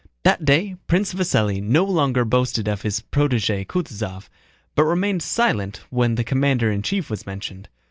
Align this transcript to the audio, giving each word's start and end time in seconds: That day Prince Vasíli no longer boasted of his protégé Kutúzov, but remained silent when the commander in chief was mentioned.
That 0.23 0.43
day 0.45 0.77
Prince 0.87 1.13
Vasíli 1.13 1.61
no 1.61 1.83
longer 1.83 2.25
boasted 2.25 2.67
of 2.67 2.81
his 2.81 3.01
protégé 3.11 3.67
Kutúzov, 3.67 4.29
but 4.73 4.85
remained 4.85 5.21
silent 5.21 5.81
when 5.91 6.15
the 6.15 6.23
commander 6.23 6.71
in 6.71 6.81
chief 6.81 7.07
was 7.11 7.27
mentioned. 7.27 7.69